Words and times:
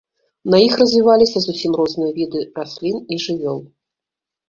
На 0.53 0.61
іх 0.67 0.73
развіваліся 0.81 1.37
зусім 1.45 1.71
розныя 1.83 2.11
віды 2.19 2.41
раслін 2.59 2.97
і 3.13 3.23
жывёл. 3.29 3.65